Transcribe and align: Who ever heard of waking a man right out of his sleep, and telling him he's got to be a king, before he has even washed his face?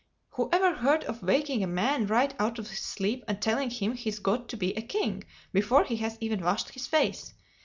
Who 0.31 0.49
ever 0.51 0.73
heard 0.73 1.03
of 1.03 1.21
waking 1.21 1.63
a 1.63 1.67
man 1.67 2.07
right 2.07 2.33
out 2.39 2.57
of 2.57 2.69
his 2.71 2.79
sleep, 2.79 3.23
and 3.27 3.39
telling 3.39 3.69
him 3.69 3.93
he's 3.93 4.17
got 4.17 4.49
to 4.49 4.57
be 4.57 4.73
a 4.73 4.81
king, 4.81 5.25
before 5.53 5.83
he 5.83 5.97
has 5.97 6.17
even 6.19 6.43
washed 6.43 6.69
his 6.71 6.87
face? 6.87 7.35